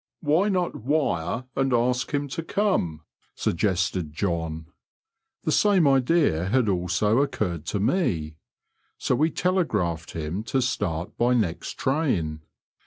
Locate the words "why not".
0.19-0.75